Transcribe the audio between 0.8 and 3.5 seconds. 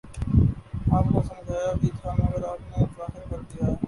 آپ کو سمجھایا بھی تھا مگر آپ نے ظاہر کر